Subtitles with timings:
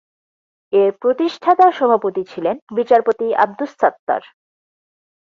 [0.73, 4.23] এর প্রতিষ্ঠাতা সভাপতি ছিলেন বিচারপতি আবদুস সাত্তার।